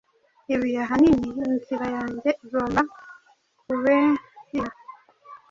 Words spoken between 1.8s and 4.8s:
yanjye igomba kubehya